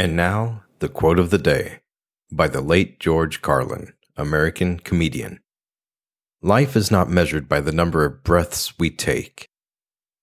[0.00, 1.80] And now, the quote of the day
[2.32, 5.40] by the late George Carlin, American comedian.
[6.40, 9.50] Life is not measured by the number of breaths we take,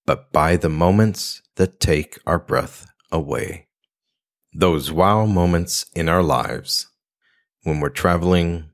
[0.07, 3.67] but by the moments that take our breath away.
[4.51, 6.87] Those wow moments in our lives
[7.61, 8.71] when we're traveling,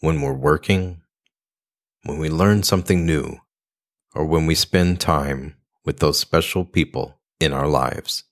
[0.00, 1.02] when we're working,
[2.04, 3.36] when we learn something new,
[4.14, 8.24] or when we spend time with those special people in our lives.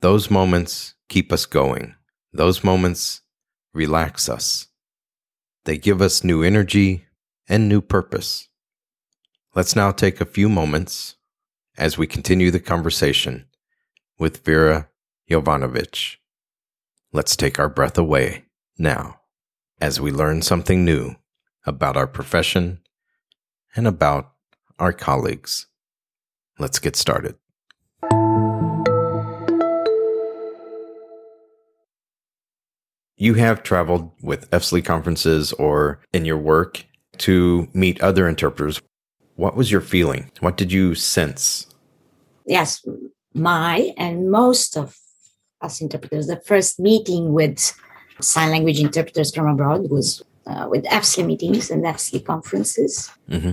[0.00, 1.94] Those moments keep us going.
[2.32, 3.20] Those moments
[3.74, 4.68] relax us.
[5.64, 7.04] They give us new energy
[7.48, 8.48] and new purpose.
[9.54, 11.16] Let's now take a few moments
[11.76, 13.46] as we continue the conversation
[14.18, 14.88] with Vera
[15.28, 16.16] Jovanovic.
[17.12, 18.44] Let's take our breath away
[18.78, 19.20] now
[19.80, 21.16] as we learn something new
[21.66, 22.80] about our profession
[23.74, 24.32] and about
[24.78, 25.66] our colleagues.
[26.58, 27.36] Let's get started.
[33.20, 36.82] You have traveled with EFSLI conferences or in your work
[37.18, 38.80] to meet other interpreters.
[39.36, 40.30] What was your feeling?
[40.40, 41.66] What did you sense?
[42.46, 42.82] Yes,
[43.34, 44.96] my and most of
[45.60, 47.78] us interpreters, the first meeting with
[48.22, 53.10] sign language interpreters from abroad was uh, with EFSLI meetings and EFSLI conferences.
[53.28, 53.50] Mm-hmm.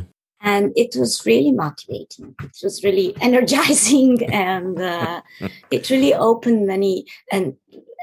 [0.47, 2.35] And it was really motivating.
[2.41, 5.21] It was really energizing and uh,
[5.71, 7.05] it really opened many.
[7.31, 7.55] And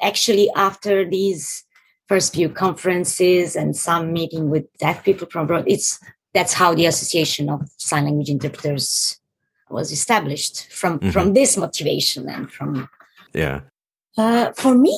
[0.02, 1.64] actually, after these
[2.06, 5.98] first few conferences and some meeting with deaf people from abroad, it's
[6.34, 9.20] that's how the Association of Sign Language Interpreters
[9.70, 11.10] was established from mm-hmm.
[11.10, 12.88] from this motivation and from
[13.32, 13.60] yeah.
[14.18, 14.94] Uh, for me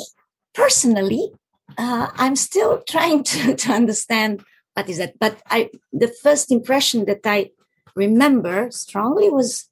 [0.52, 1.32] personally,
[1.78, 4.44] uh, I'm still trying to, to understand
[4.76, 5.18] what is that.
[5.18, 7.50] But I, the first impression that I
[7.94, 9.68] remember strongly was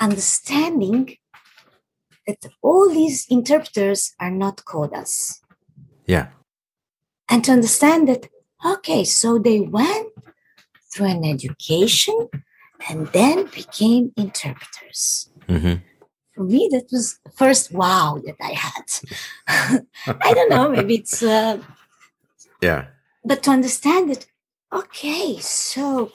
[0.00, 1.16] understanding
[2.26, 5.40] that all these interpreters are not codas.
[6.06, 6.28] Yeah.
[7.30, 8.28] And to understand that,
[8.64, 10.08] okay, so they went
[10.92, 12.28] through an education
[12.88, 15.30] and then became interpreters.
[15.46, 15.84] Mm-hmm
[16.38, 19.82] for me that was the first wow that i had
[20.28, 21.58] i don't know maybe it's uh,
[22.62, 22.84] yeah
[23.24, 24.26] but to understand it
[24.72, 26.12] okay so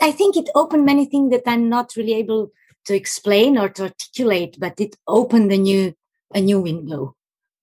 [0.00, 2.50] i think it opened many things that i'm not really able
[2.84, 5.94] to explain or to articulate but it opened a new
[6.34, 7.14] a new window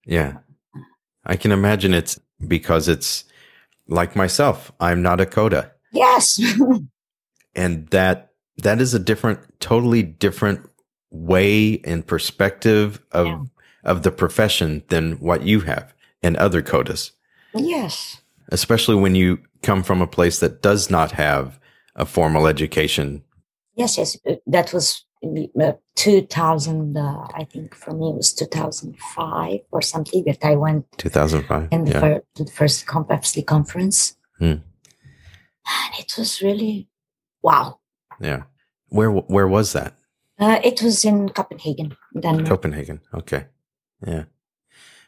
[0.06, 0.38] yeah
[1.26, 3.24] i can imagine it's because it's
[3.88, 6.40] like myself i'm not a coda yes
[7.56, 10.68] and that that is a different totally different
[11.12, 13.44] way and perspective of yeah.
[13.84, 17.12] of the profession than what you have and other codas.
[17.54, 18.22] Yes.
[18.50, 21.60] Especially when you come from a place that does not have
[21.96, 23.24] a formal education.
[23.76, 24.18] Yes, yes.
[24.26, 30.24] Uh, that was uh, 2000, uh, I think for me it was 2005 or something
[30.26, 32.18] that I went 2005 And the, yeah.
[32.36, 34.16] the first CompEFSLI conference.
[34.38, 34.46] Hmm.
[34.46, 36.88] And it was really
[37.42, 37.80] wow.
[38.22, 38.44] Yeah.
[38.90, 39.94] Where, where was that?
[40.40, 42.48] Uh, it was in Copenhagen, Denmark.
[42.48, 43.02] Copenhagen.
[43.14, 43.46] Okay.
[44.06, 44.26] Yeah.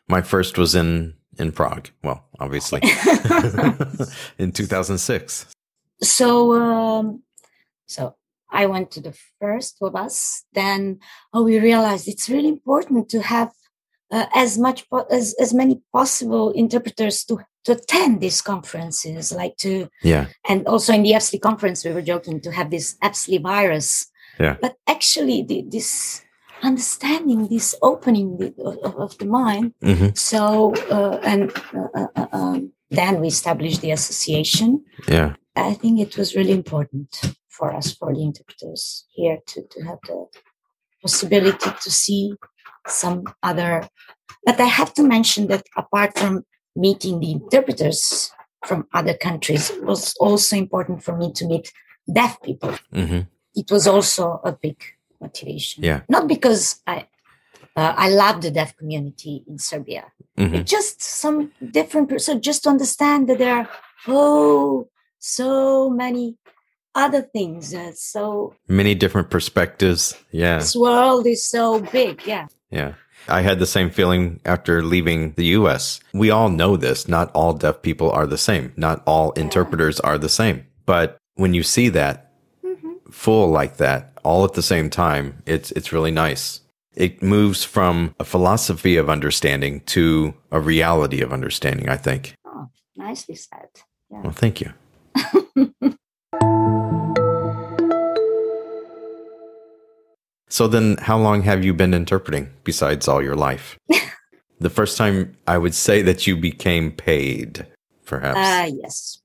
[0.08, 1.90] My first was in in Prague.
[2.04, 2.82] Well, obviously,
[4.38, 5.48] in 2006.
[6.02, 7.24] So, um,
[7.88, 8.16] so
[8.50, 10.46] I went to the first of us.
[10.54, 11.00] Then,
[11.34, 13.52] oh, we realized it's really important to have
[14.12, 19.58] uh, as much po- as as many possible interpreters to to attend these conferences, like
[19.58, 20.28] to yeah.
[20.48, 24.56] And also in the EFSLI conference, we were joking to have this EFSLI virus yeah.
[24.62, 26.24] But actually, the, this
[26.64, 29.74] understanding, this opening of, of the mind.
[29.82, 30.10] Mm-hmm.
[30.16, 34.84] So, uh, and uh, uh, uh, um, then we established the association.
[35.08, 35.36] Yeah.
[35.56, 40.00] I think it was really important for us, for the interpreters here, to, to have
[40.08, 40.26] the
[41.02, 42.34] possibility to see
[42.88, 43.88] some other.
[44.46, 46.46] But I have to mention that apart from
[46.76, 48.32] meeting the interpreters
[48.66, 51.72] from other countries, it was also important for me to meet
[52.12, 52.78] deaf people.
[52.94, 53.22] Mm-hmm
[53.56, 54.82] it was also a big
[55.22, 55.84] motivation.
[55.84, 56.02] Yeah.
[56.10, 57.08] Not because I
[57.76, 60.12] uh, I love the deaf community in Serbia.
[60.38, 60.64] Mm-hmm.
[60.64, 62.22] Just some different.
[62.22, 63.70] So just to understand that there are
[64.08, 64.90] oh
[65.20, 66.38] so many
[66.96, 67.74] other things.
[67.74, 70.18] Uh, so Many different perspectives.
[70.32, 70.60] Yeah.
[70.60, 72.22] this world is so big.
[72.26, 72.48] Yeah.
[72.70, 72.94] Yeah.
[73.28, 76.00] I had the same feeling after leaving the US.
[76.14, 77.08] We all know this.
[77.08, 78.74] Not all deaf people are the same.
[78.76, 80.66] Not all interpreters are the same.
[80.86, 82.29] But when you see that
[83.12, 86.62] full like that all at the same time, it's it's really nice.
[86.96, 92.34] It moves from a philosophy of understanding to a reality of understanding, I think.
[92.46, 93.70] Oh, nicely said.
[94.12, 94.22] Yeah.
[94.22, 94.74] Well, thank you.
[100.50, 103.78] so then how long have you been interpreting besides all your life?
[104.60, 107.66] the first time I would say that you became paid,
[108.06, 108.40] perhaps.
[108.40, 109.22] Ah, yes.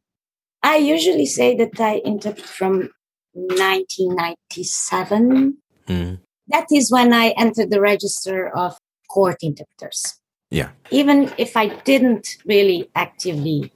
[0.63, 2.91] I usually say that I interpret from
[3.35, 5.57] 1997.
[5.89, 8.77] Mm, That is when I entered the register of
[9.11, 10.15] court interpreters.
[10.51, 10.71] yeah.
[10.91, 13.73] Even if I didn't really actively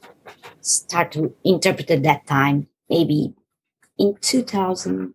[0.61, 3.35] start to interpret at that time, maybe
[3.99, 5.15] in 2000,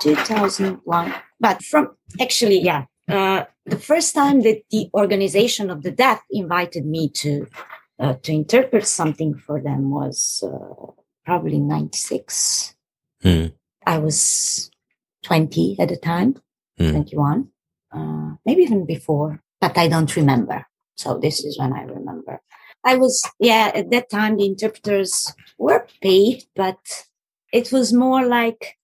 [0.00, 1.14] 2001.
[1.40, 6.84] But from actually, yeah, uh, the first time that the organization of the deaf invited
[6.86, 7.46] me to
[7.98, 10.92] uh, to interpret something for them was uh,
[11.24, 12.74] probably 96.
[13.24, 13.52] Mm,
[13.86, 14.70] I was
[15.24, 16.36] 20 at the time,
[16.78, 17.48] mm, 21,
[17.92, 20.64] uh, maybe even before, but I don't remember.
[20.96, 22.40] So this is when I remember.
[22.84, 26.78] I was, yeah, at that time the interpreters were paid, but
[27.52, 28.76] it was more like,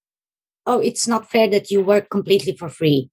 [0.67, 3.11] oh, it's not fair that you work completely for free.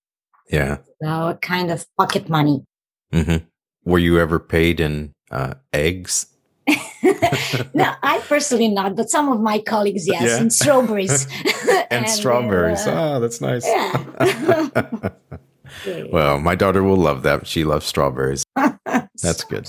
[0.49, 0.77] yeah.
[1.03, 2.65] So kind of pocket money.
[3.11, 3.37] hmm
[3.83, 6.27] Were you ever paid in uh, eggs?
[7.73, 10.37] no, I personally not, but some of my colleagues, yes, Yeah.
[10.39, 11.27] and strawberries.
[11.91, 12.85] and, strawberries.
[12.87, 13.65] uh, oh, that's nice.
[13.65, 15.09] yeah.
[16.11, 17.47] Well, my daughter will love that.
[17.47, 18.43] She loves strawberries.
[19.23, 19.67] That's good.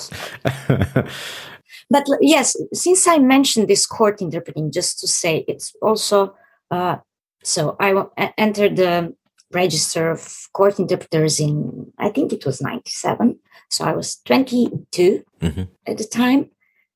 [1.90, 6.34] But yes, since I mentioned this court interpreting, just to say it's also
[6.70, 6.96] uh,
[7.44, 9.14] so I entered the
[9.52, 13.38] register of court interpreters in I think it was '97.
[13.68, 15.68] So I was 22 Mhm.
[15.86, 16.50] at the time,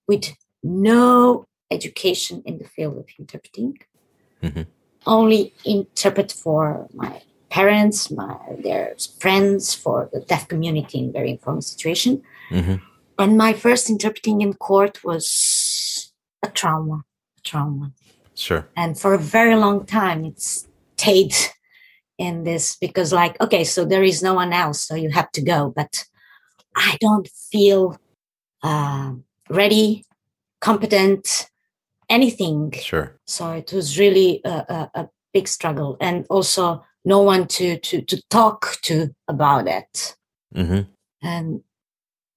[0.08, 3.78] with no education in the field of interpreting.
[4.42, 4.66] Mhm.
[5.06, 11.62] Only interpret for my parents, my their friends, for the deaf community in very informal
[11.62, 12.22] situation.
[12.50, 12.76] hmm
[13.18, 16.12] And my first interpreting in court was
[16.42, 17.04] a trauma,
[17.38, 17.92] a trauma.
[18.34, 18.68] Sure.
[18.76, 21.34] And for a very long time, it stayed
[22.18, 25.42] in this because, like, okay, so there is no one else, so you have to
[25.42, 25.72] go.
[25.74, 26.04] But
[26.74, 27.98] I don't feel
[28.62, 29.12] uh,
[29.48, 30.04] ready,
[30.60, 31.48] competent,
[32.08, 32.72] anything.
[32.72, 33.16] Sure.
[33.26, 38.02] So it was really a, a, a big struggle, and also no one to to
[38.02, 40.16] to talk to about it
[40.54, 40.80] hmm
[41.22, 41.62] and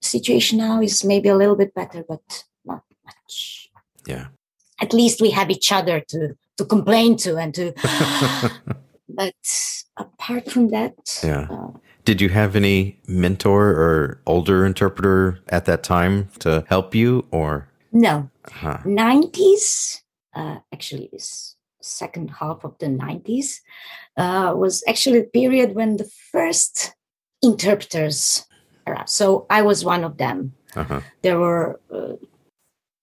[0.01, 3.69] situation now is maybe a little bit better but not much
[4.07, 4.27] Yeah.
[4.79, 7.73] at least we have each other to to complain to and to
[9.09, 9.35] but
[9.97, 11.47] apart from that Yeah.
[11.49, 11.71] uh,
[12.05, 17.67] Did you have any mentor or older interpreter at that time to help you or?
[17.91, 18.77] no Huh.
[18.85, 20.01] 90s
[20.35, 23.61] uh, actually this second half of the 90s
[24.17, 26.93] uh, was actually the period when the first
[27.41, 28.45] interpreters
[28.87, 31.01] arrived so i was one of them Uh-huh.
[31.23, 32.13] there were uh,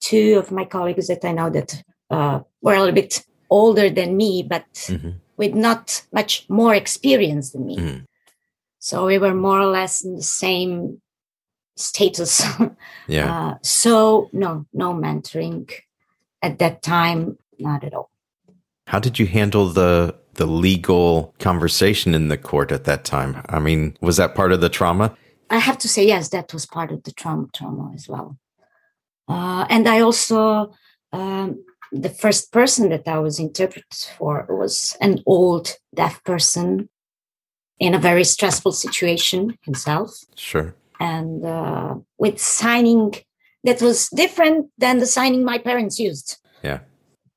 [0.00, 4.16] two of my colleagues that I know that uh, were a little bit older than
[4.16, 5.14] me, but Mhm.
[5.36, 7.76] With not much more experience than me.
[7.76, 8.04] Mhm.
[8.78, 11.00] So we were more or less in the same
[11.76, 12.42] status.
[13.08, 13.30] Yeah.
[13.32, 15.70] uh, so no, no mentoring
[16.42, 18.10] at that time, not at all.
[18.88, 23.42] How did you handle the the legal conversation in the court at that time?
[23.48, 25.16] I mean, was that part of the trauma?
[25.48, 28.36] I have to say, yes, that was part of the trauma, trauma as well.
[29.28, 30.72] Uh, and I also,
[31.12, 33.84] um, the first person that I was interpreted
[34.18, 36.88] for was an old deaf person
[37.78, 40.74] in a very stressful situation himself, Sure.
[40.98, 43.14] and uh, with signing
[43.64, 46.38] that was different than the signing my parents used.
[46.62, 46.80] Yeah.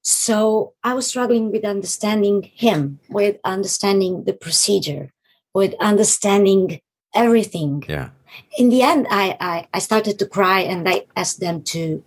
[0.02, 5.12] So I was struggling with understanding him, with understanding the procedure,
[5.54, 6.80] with understanding
[7.16, 8.10] everything Yeah.
[8.58, 12.04] in the end I, I i started to cry and i asked them to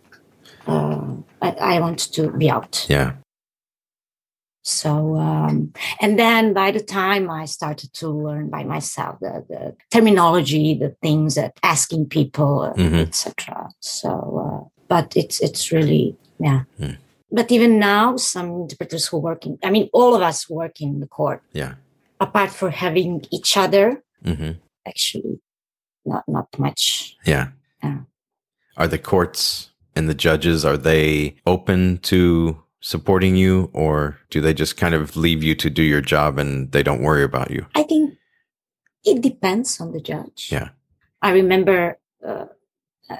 [0.66, 3.12] uh i, I want to be out Yeah.
[4.62, 9.76] so um and then by the time i started to learn by myself the, the
[9.90, 13.00] terminology the things that asking people Mhm.
[13.00, 14.10] etc so
[14.46, 16.94] uh, but it's it's really yeah Hmm.
[17.30, 21.00] but even now some interpreters who work in i mean all of us work in
[21.00, 21.74] the court Yeah.
[22.20, 24.52] apart from having each other hmm
[24.86, 25.40] actually
[26.04, 27.48] not not much Yeah.
[27.82, 27.98] Yeah.
[28.76, 34.52] Are the courts and the judges are they open to supporting you, or do they
[34.54, 37.66] just kind of leave you to do your job and they don't worry about you?
[37.74, 38.18] I think
[39.04, 40.48] it depends on the judge.
[40.50, 40.70] Yeah.
[41.20, 42.46] I remember uh,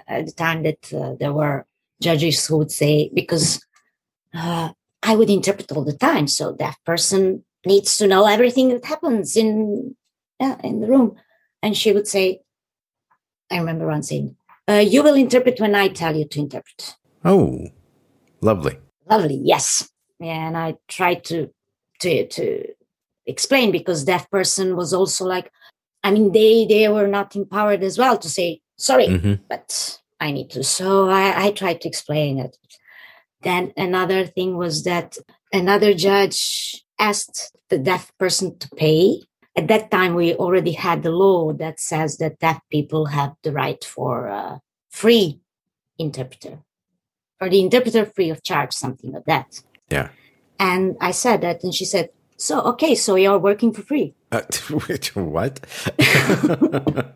[0.09, 1.67] at the time that uh, there were
[2.01, 3.65] judges who would say, because
[4.35, 4.71] uh,
[5.03, 9.37] I would interpret all the time, so that person needs to know everything that happens
[9.37, 9.95] in
[10.41, 11.15] yeah, in the room,
[11.63, 12.41] and she would say,
[13.49, 14.35] I remember once saying,
[14.73, 17.69] uh, "You will interpret when I tell you to interpret." Oh,
[18.41, 18.79] lovely.
[19.09, 19.89] Lovely, yes.
[20.21, 21.49] Yeah, and I tried to
[22.01, 22.65] to to
[23.27, 25.51] explain because deaf person was also like,
[26.03, 30.31] I mean, they they were not empowered as well to say sorry, hmm but I
[30.31, 30.63] need to.
[30.63, 32.57] So I, I tried to explain it.
[33.43, 35.19] Then another thing was that
[35.53, 39.23] another judge asked the deaf person to pay.
[39.55, 43.53] At that time, we already had the law that says that deaf people have the
[43.53, 45.41] right for a free
[45.99, 46.59] interpreter,
[47.41, 49.61] or the interpreter free of charge, something like that.
[49.91, 50.09] Yeah.
[50.59, 54.41] And I said that, and she said, "So okay, so you're working for free." Uh,
[54.89, 55.61] which- what?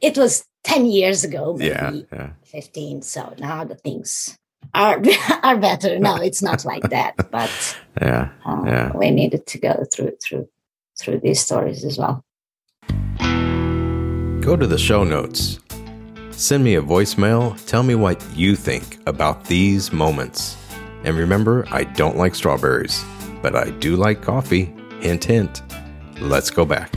[0.00, 1.70] It was ten years ago, maybe.
[1.74, 1.90] yeah.
[2.12, 2.30] Yeah.
[2.44, 4.38] 15 so now the things
[4.74, 5.02] are
[5.42, 7.50] are better no it's not like that but
[8.00, 8.30] Yeah.
[8.46, 8.96] uh, Yeah.
[8.96, 10.48] we needed to go through through
[11.00, 12.22] through these stories as well
[14.48, 15.58] Go to the show notes.
[16.30, 17.62] Send me a voicemail.
[17.66, 20.56] Tell me what you think about these moments.
[21.04, 23.04] And remember, I don't like strawberries,
[23.42, 24.74] but I do like coffee.
[25.00, 25.60] Hint, hint.
[26.20, 26.94] Let's go back.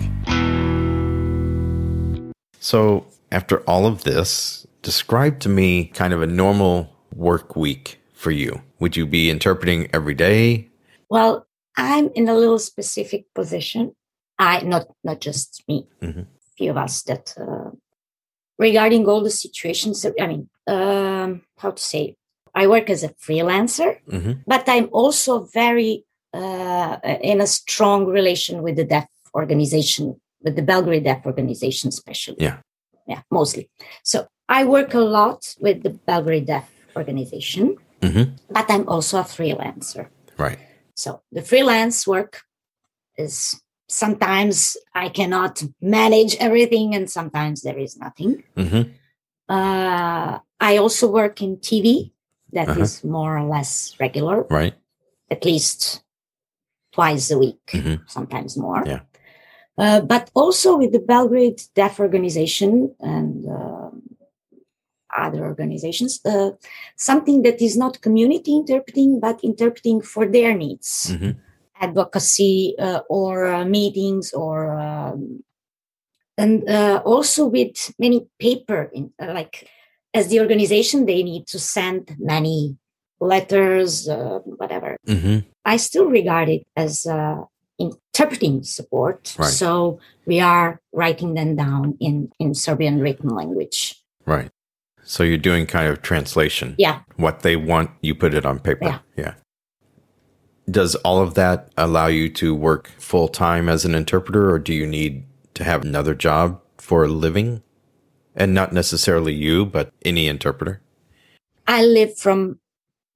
[2.61, 8.31] So, after all of this, describe to me kind of a normal work week for
[8.31, 8.61] you.
[8.79, 10.69] Would you be interpreting every day?
[11.09, 11.45] well
[11.89, 13.83] i'm in a little specific position
[14.49, 16.25] i not not just me Mhm.
[16.57, 17.69] few of us that uh,
[18.65, 20.43] regarding all the situations i mean
[20.75, 21.29] um
[21.61, 22.03] how to say
[22.61, 25.93] i work as a freelancer hmm but I'm also very
[26.41, 26.97] uh,
[27.31, 29.07] in a strong relation with the deaf
[29.41, 30.05] organization,
[30.43, 32.37] with the Belgrade Deaf Organization, especially.
[32.47, 32.57] Yeah.
[33.11, 33.63] yeah, mostly.
[34.11, 34.17] So
[34.57, 36.67] I work a lot with the Belgrade Deaf
[37.01, 37.63] Organization,
[38.03, 38.23] hmm
[38.55, 40.03] but I'm also a freelancer.
[40.45, 40.59] Right.
[40.95, 42.41] So the freelance work
[43.17, 48.43] is sometimes I cannot manage everything, and sometimes there is nothing.
[48.55, 48.83] hmm
[49.49, 52.13] Uh, I also work in TV.
[52.53, 53.11] That is Uh-huh.
[53.15, 54.75] more or less regular Right.
[55.29, 56.03] at least
[56.95, 57.97] twice a week, Mhm.
[58.07, 58.83] sometimes more.
[58.85, 59.01] Yeah.
[59.77, 63.90] Uh, but also with the Belgrade Deaf Organization and um,
[65.17, 66.51] other organizations, uh,
[66.95, 71.31] something that is not community interpreting, but interpreting for their needs, hmm
[71.81, 74.77] advocacy uh, or uh, meetings or.
[74.77, 75.43] Um,
[76.37, 79.67] and uh, also with many paper, in, uh, like
[80.13, 82.77] as the organization, they need to send many
[83.19, 84.97] letters, uh, whatever.
[85.05, 87.41] hmm I still regard it as uh,
[87.77, 89.35] interpreting support.
[89.37, 89.47] Right.
[89.47, 93.95] So we are writing them down in, in Serbian written language.
[94.25, 94.49] Right.
[95.11, 96.73] So you're doing kind of translation.
[96.77, 97.01] Yeah.
[97.17, 98.85] What they want, you put it on paper.
[98.85, 98.99] Yeah.
[99.17, 99.33] Yeah.
[100.69, 104.73] Does all of that allow you to work full time as an interpreter, or do
[104.73, 105.25] you need
[105.55, 107.61] to have another job for a living?
[108.37, 110.81] And not necessarily you, but any interpreter?
[111.67, 112.61] I live from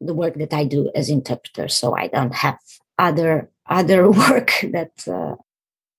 [0.02, 2.60] the work that I do as interpreter, so I don't have
[3.00, 4.92] other other work that.
[5.08, 5.36] Uh,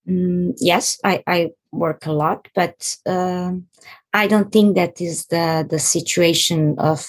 [0.07, 3.67] mm, yes, I, I work a lot, but um,
[4.13, 7.07] I don't think that is the the situation of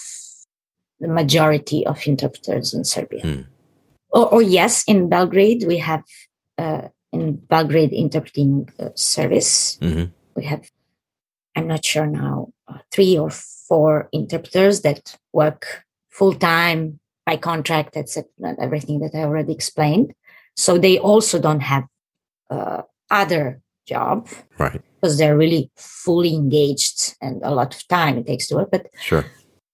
[0.99, 3.21] the majority of interpreters in Serbia.
[3.21, 3.41] Hmm.
[4.09, 6.03] Or, or yes, in Belgrade we have
[6.57, 10.05] uh, in Belgrade interpreting uh, service hmm
[10.37, 10.69] we have
[11.55, 17.97] i'm not sure now uh, three or four interpreters that work full time by contract
[17.97, 18.29] etc
[18.61, 20.13] everything that i already explained
[20.55, 21.85] so they also don't have
[22.49, 24.27] uh, other job
[24.59, 24.81] Right.
[25.01, 28.87] because they're really fully engaged and a lot of time it takes to work but
[29.01, 29.25] Sure.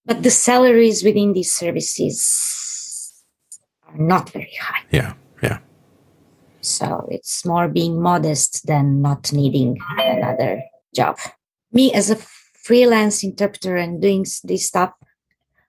[0.06, 3.22] but the salaries within these services
[3.88, 5.12] are not very high Yeah.
[5.42, 5.58] Yeah.
[6.60, 10.62] so it's more being modest than not needing another
[10.94, 11.18] job.
[11.72, 12.16] Me as a
[12.66, 14.92] freelance interpreter and doing this stuff,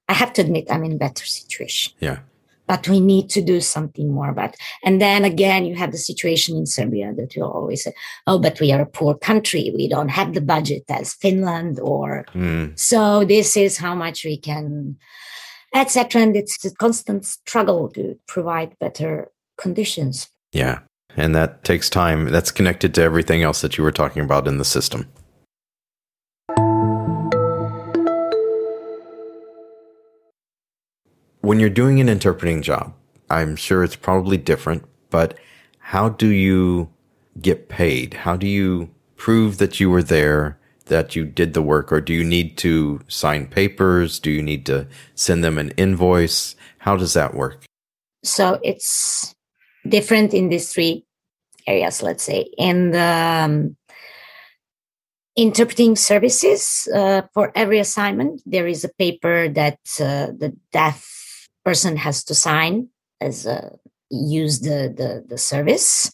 [0.07, 1.93] I have to admit I'm in a better situation.
[1.99, 2.19] Yeah.
[2.67, 4.55] But we need to do something more about.
[4.83, 7.93] And then again, you have the situation in Serbia that you always say,
[8.27, 9.71] "Oh, but we are a poor country.
[9.75, 12.77] We don't have the budget as Finland, or Mm.
[12.77, 14.97] so this is how much we can,
[15.73, 20.79] etc." And it's a constant struggle to provide better conditions Yeah.
[21.17, 22.29] And that takes time.
[22.29, 25.07] That's connected to everything else that you were talking about in the system.
[31.45, 32.91] When you're doing an interpreting job,
[33.29, 35.37] I'm sure it's probably different, but
[35.77, 36.89] how do you
[37.39, 38.15] get paid?
[38.15, 42.13] How do you prove that you were there, that you did the work, or do
[42.13, 44.19] you need to sign papers?
[44.19, 46.55] Do you need to send them an invoice?
[46.79, 47.63] How does that work?
[48.23, 49.35] So it's
[49.87, 51.05] different in these three
[51.67, 52.49] areas, let's say.
[52.57, 53.77] In the um,
[55.35, 61.14] interpreting services, uh, for every assignment, there is a paper that uh, the deaf
[61.65, 63.77] person has to sign as a
[64.09, 66.13] use the, the, the service.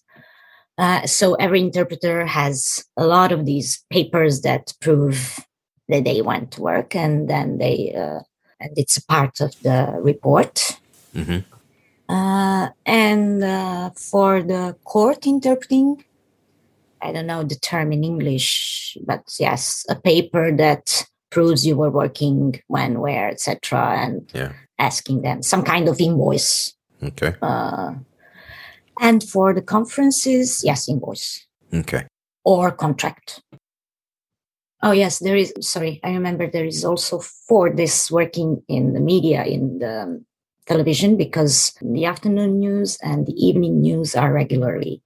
[0.78, 5.46] Uh, so every interpreter has a lot of these papers that prove
[5.90, 8.22] that they went to work, and then they uh,
[8.60, 10.78] and it's a part of the report.
[11.14, 11.40] Mm-hmm.
[12.12, 16.04] Uh, and uh, for the court interpreting,
[17.02, 21.90] I don't know the term in English, but yes, a paper that proves you were
[21.90, 24.54] working when, where, etc., and yeah.
[24.82, 26.74] Asking them some kind of invoice.
[27.02, 27.36] Okay.
[27.42, 27.94] Uh,
[29.00, 31.46] and for the conferences, yes, invoice.
[31.74, 32.08] Okay.
[32.44, 33.42] Or contract.
[34.84, 35.54] Oh yes, there is.
[35.62, 40.24] Sorry, I remember there is also for this working in the media in the
[40.66, 45.02] television because the afternoon news and the evening news are regularly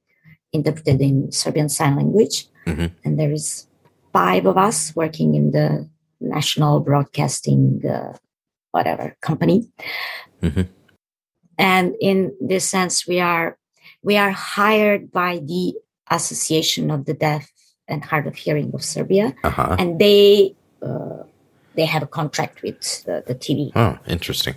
[0.53, 2.88] interpreted in Serbian Sign Language, mm-hmm.
[3.03, 3.67] and there is
[4.13, 5.89] five of us working in the
[6.22, 8.15] national broadcasting uh,
[8.75, 9.60] whatever company.
[10.41, 10.67] Mm-hmm.
[11.58, 13.58] And in this sense, we are
[14.03, 15.74] we are hired by the
[16.12, 17.50] Association of the Deaf
[17.88, 19.77] and Hard of Hearing of Serbia, uh-huh.
[19.79, 21.24] and they uh,
[21.75, 23.72] they have a contract with the, the, TV.
[23.75, 24.55] Oh, interesting.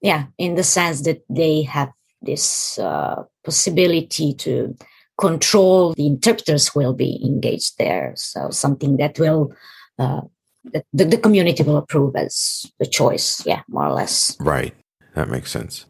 [0.00, 1.90] Yeah, in the sense that they have
[2.22, 4.76] this uh, possibility to
[5.18, 8.14] control the interpreters will be engaged there.
[8.16, 9.52] So something that will
[9.98, 10.22] uh,
[10.64, 13.44] the, the community will approve as the choice.
[13.46, 14.36] Yeah, more or less.
[14.40, 14.74] Right.
[15.14, 15.86] That makes sense.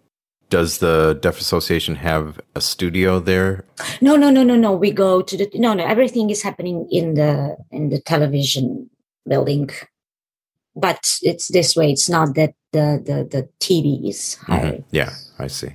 [0.48, 3.64] Does the deaf association have a studio there?
[4.00, 4.72] No no no no no.
[4.72, 5.84] We go to the no no.
[5.84, 8.90] Everything is happening in the in the television
[9.28, 9.70] building.
[10.74, 11.92] But it's this way.
[11.92, 14.82] It's not that the the, the tv is mm-hmm.
[14.90, 15.74] yeah i see.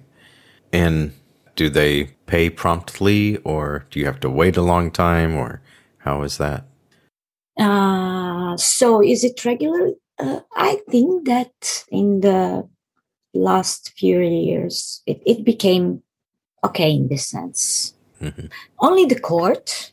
[0.71, 1.13] And
[1.55, 5.61] do they pay promptly or do you have to wait a long time or
[5.99, 6.65] how is that
[7.59, 12.67] uh so is it regular uh, i think that in the
[13.35, 16.01] last few years, it, it became
[16.63, 17.93] okay in this sense.
[18.21, 18.47] Mm-hmm.
[18.79, 19.91] Only the court.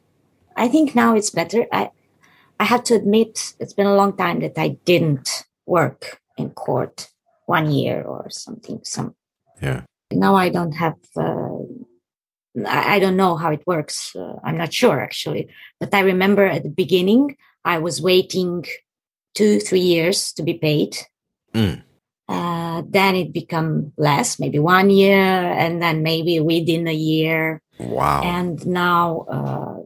[0.57, 1.67] I think now it's better.
[1.73, 1.91] I
[2.61, 7.09] I have to admit it's been a long time that I didn't work in court
[7.47, 8.81] one year or something.
[8.85, 9.15] Some
[9.61, 9.83] yeah.
[10.13, 10.99] Now I don't have.
[11.17, 11.59] Uh,
[12.67, 14.15] I, I don't know how it works.
[14.15, 15.49] Uh, I'm not sure actually,
[15.81, 18.65] but I remember at the beginning I was waiting
[19.35, 20.97] two three years to be paid.
[21.55, 21.83] Mm.
[22.29, 27.61] Uh, then it become less, maybe one year, and then maybe within a year.
[27.79, 28.23] Wow.
[28.23, 29.83] And now, uh,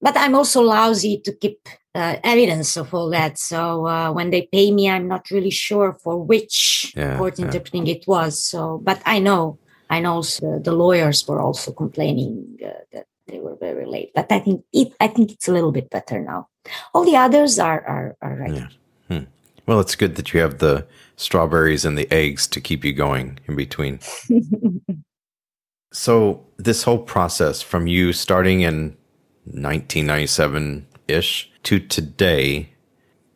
[0.00, 3.38] but I'm also lousy to keep uh, evidence of all that.
[3.38, 7.86] So uh, when they pay me, I'm not really sure for which yeah, court interpreting
[7.86, 7.96] yeah.
[7.96, 8.42] it was.
[8.42, 9.58] So, but I know,
[9.90, 14.12] I know the, the lawyers were also complaining uh, that they were very late.
[14.14, 16.48] But I think it, I think it's a little bit better now.
[16.92, 18.54] All the others are are, are right.
[18.54, 18.68] Yeah.
[19.08, 19.24] Hmm.
[19.66, 23.38] Well, it's good that you have the strawberries and the eggs to keep you going
[23.46, 24.00] in between.
[25.92, 28.96] so, this whole process from you starting in
[29.44, 32.70] 1997 ish to today,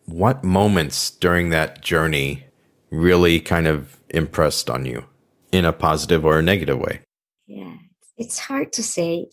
[0.07, 2.45] what moments during that journey
[2.91, 5.05] really kind of impressed on you
[5.53, 7.01] in a positive or a negative way?
[7.47, 7.77] Yeah,
[8.17, 9.29] it's hard to say.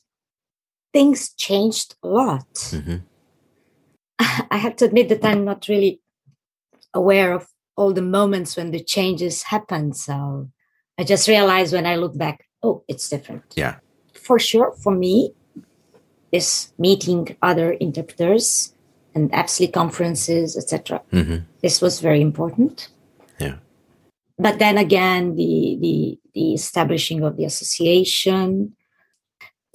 [0.92, 2.54] Things changed a lot.
[2.54, 2.98] Mm-hmm.
[4.20, 6.02] I have to admit that I'm not really
[6.94, 9.94] aware of all the moments when the changes happen.
[9.94, 10.50] So
[10.98, 13.54] I just realized when I look back, oh, it's different.
[13.56, 13.76] Yeah.
[14.14, 15.34] For sure, for me,
[16.32, 18.74] this meeting other interpreters
[19.16, 21.02] and EFSLI conferences, etc.
[21.12, 21.38] Mm-hmm.
[21.62, 22.90] This was very important.
[24.40, 28.76] But then again, the the the establishing of the association.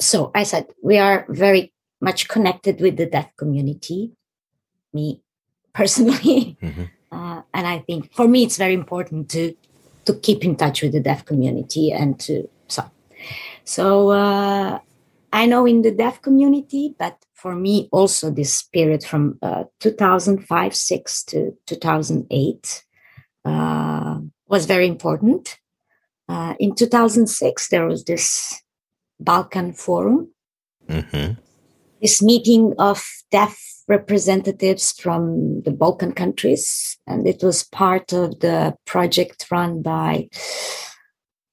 [0.00, 4.12] So I said we are very much connected with the deaf community.
[4.92, 5.20] Me
[5.74, 6.85] personally, mm-hmm.
[7.14, 9.55] Uh, and I think for me, it's very important to
[10.07, 12.83] to keep in touch with the deaf community and to so
[13.64, 14.81] so uh,
[15.33, 20.74] I know in the deaf community, but for me also this period from uh, 2005
[20.74, 22.85] 6 to 2008
[23.44, 25.59] uh, was very important.
[26.28, 28.62] Uh, in 2006, there was this
[29.20, 30.33] Balkan Forum,
[30.88, 31.40] mm-hmm.
[32.00, 38.74] this meeting of deaf representatives from the Balkan countries, and it was part of the
[38.87, 40.28] project run by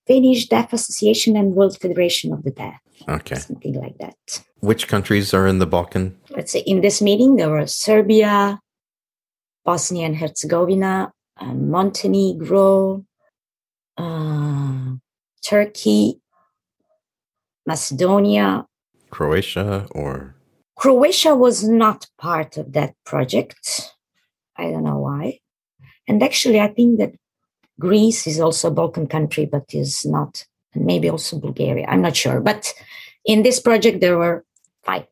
[0.07, 2.79] Finnish Deaf Association and World Federation of the Deaf.
[3.07, 3.35] Okay.
[3.35, 4.15] Something like that.
[4.59, 6.17] Which countries are in the Balkan?
[6.29, 8.59] Let's say in this meeting, there were Serbia,
[9.65, 11.11] Bosnia and Herzegovina,
[11.45, 13.05] Montenegro,
[13.97, 14.95] uh,
[15.43, 16.21] Turkey,
[17.65, 18.65] Macedonia.
[19.09, 20.35] Croatia or?
[20.75, 23.93] Croatia was not part of that project.
[24.57, 25.39] I don't know why.
[26.07, 27.13] And actually, I think that
[27.79, 31.85] Greece is also a Balkan country, but is not, and maybe also Bulgaria.
[31.87, 32.41] I'm not sure.
[32.41, 32.73] But
[33.25, 34.45] in this project, there were
[34.83, 35.05] five,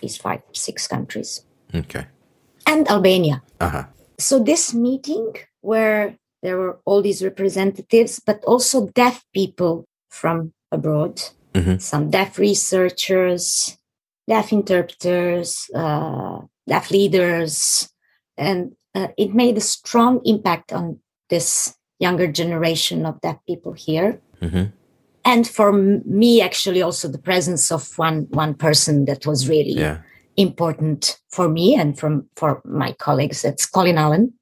[0.00, 1.42] these five, six countries.
[1.74, 2.06] Okay.
[2.66, 3.42] And Albania.
[3.60, 3.84] Uh-huh.
[4.18, 11.22] So this meeting where there were all these representatives, but also deaf people from abroad,
[11.54, 11.78] mm-hmm.
[11.78, 13.76] some deaf researchers,
[14.28, 17.90] deaf interpreters, uh, deaf leaders,
[18.36, 24.20] and uh, it made a strong impact on this younger generation of deaf people here.
[24.40, 24.64] Mm-hmm.
[25.24, 29.98] And for me, actually, also the presence of one one person that was really yeah.
[30.36, 33.44] Important for me and from for my colleagues.
[33.44, 34.32] It's Colin Allen.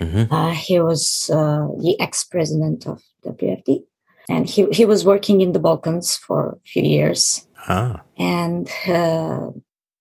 [0.00, 0.32] Mm-hmm.
[0.32, 3.84] Uh, he was uh, the ex-president of WFD,
[4.28, 7.46] and he he was working in the Balkans for a few years.
[7.68, 8.02] Ah.
[8.16, 9.50] And uh,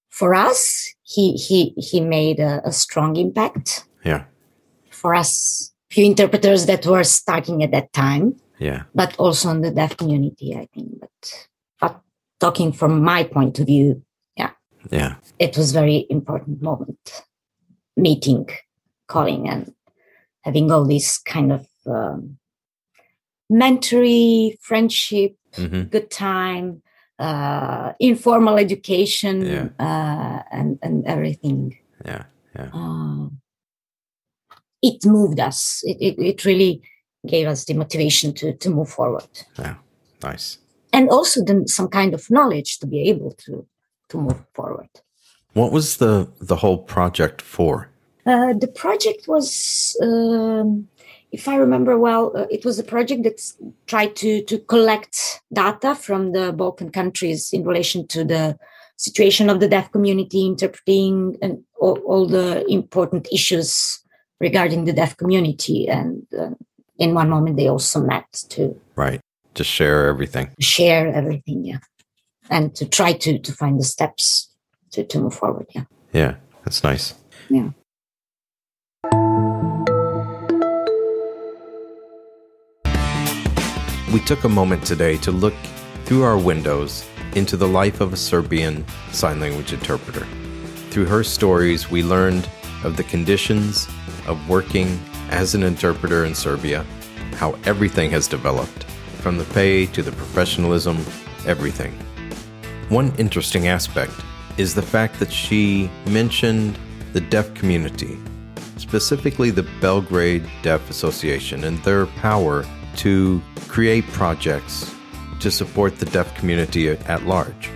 [0.10, 3.86] for us, he he he made a, a strong impact.
[4.04, 4.26] Yeah.
[4.90, 8.36] For us, few interpreters that were starting at that time.
[8.60, 8.84] Yeah.
[8.96, 11.00] But also in the deaf community, I think.
[11.00, 11.48] But
[11.80, 12.02] but
[12.40, 14.04] talking from my point of view,
[14.92, 15.16] yeah.
[15.40, 17.24] It was very important moment.
[17.96, 18.48] Meeting,
[19.08, 19.74] Colin and
[20.42, 22.38] having all this kind of um,
[23.52, 25.84] mentory, friendship, mm-hmm.
[25.84, 26.82] good time,
[27.20, 29.70] uh, informal education, yeah.
[29.80, 31.78] uh, and and everything.
[32.06, 32.24] Yeah,
[32.56, 32.70] yeah.
[32.74, 33.30] Uh,
[34.82, 35.82] it moved us.
[35.84, 36.82] It, it, it really
[37.26, 39.28] gave us the motivation to to move forward.
[39.58, 39.76] Yeah,
[40.24, 40.60] nice.
[40.94, 43.68] And also then some kind of knowledge to be able to
[44.10, 44.90] to move forward.
[45.54, 47.90] What was the the whole project for?
[48.26, 50.90] Uh, the project was, um,
[51.32, 53.42] if I remember well, uh, it was a project that
[53.86, 58.58] tried to to collect data from the Balkan countries in relation to the
[58.98, 64.04] situation of the deaf community, interpreting and all, all the important issues
[64.40, 65.88] regarding the deaf community.
[65.88, 66.50] And uh,
[67.00, 69.22] in one moment, they also met to right
[69.54, 71.80] to share everything, share everything, yeah,
[72.50, 74.50] and to try to to find the steps
[74.92, 75.68] to to move forward.
[75.76, 75.84] Yeah,
[76.14, 77.14] yeah, that's nice.
[77.50, 77.70] Yeah.
[84.14, 85.54] We took a moment today to look
[86.06, 87.06] through our windows
[87.36, 90.26] into the life of a Serbian sign language interpreter.
[90.90, 92.50] Through her stories, we learned
[92.84, 93.88] of the conditions
[94.26, 96.86] of working as an interpreter in Serbia,
[97.34, 98.86] how everything has developed,
[99.22, 100.98] from the pay to the professionalism,
[101.46, 101.98] everything.
[102.90, 104.14] One interesting aspect
[104.56, 106.80] is the fact that she mentioned
[107.12, 108.18] the deaf community,
[108.78, 112.66] specifically the Belgrade Deaf Association, and their power
[112.98, 114.96] to create projects
[115.42, 117.70] to support the deaf community at large,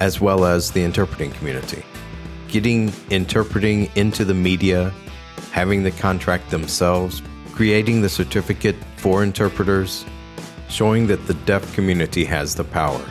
[0.00, 1.82] as well as the interpreting community.
[2.48, 4.92] Getting interpreting into the media,
[5.50, 10.04] having the contract themselves, creating the certificate for interpreters,
[10.68, 13.02] showing that the deaf community has the power.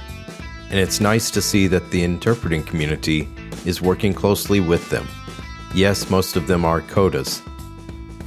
[0.70, 3.28] And it's nice to see that the interpreting community
[3.66, 5.08] is working closely with them.
[5.74, 7.42] Yes, most of them are CODAs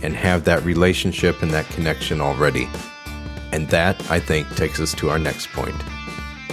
[0.03, 2.69] and have that relationship and that connection already.
[3.53, 5.75] And that, I think, takes us to our next point.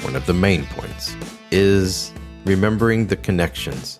[0.04, 1.16] One of the main points
[1.52, 2.12] is
[2.46, 4.00] remembering the connections,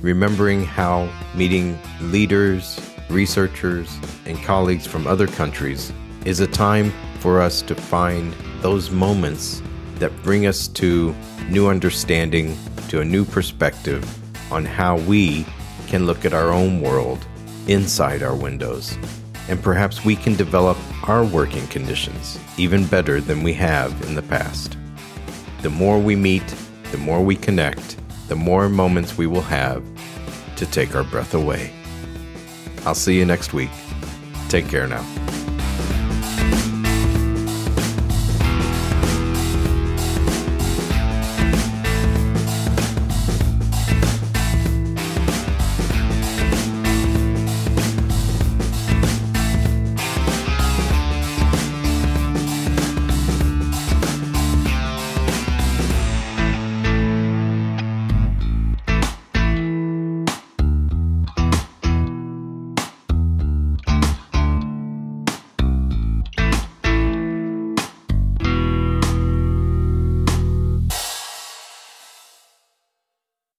[0.00, 5.92] remembering how meeting leaders, researchers, and colleagues from other countries
[6.24, 9.62] is a time for us to find those moments
[9.98, 11.14] that bring us to
[11.48, 12.56] new understanding,
[12.88, 14.04] to a new perspective
[14.52, 15.46] on how we
[15.86, 17.26] can look at our own world
[17.66, 18.96] inside our windows
[19.48, 20.76] and perhaps we can develop
[21.08, 24.76] our working conditions even better than we have in the past.
[25.62, 26.54] The more we meet,
[26.92, 27.96] the more we connect,
[28.28, 29.82] the more moments we will have
[30.56, 31.72] to take our breath away.
[32.84, 33.70] I'll see you next week.
[34.48, 35.04] Take care now.